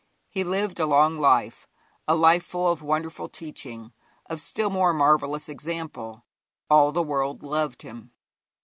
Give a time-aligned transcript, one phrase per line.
[0.31, 1.67] He lived a long life,
[2.07, 3.93] a life full of wonderful teaching,
[4.25, 6.25] of still more marvellous example.
[6.71, 8.11] All the world loved him.